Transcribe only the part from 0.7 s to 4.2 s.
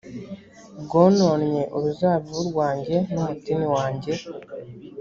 bwononnye uruzabibu rwanjye n umutini wanjye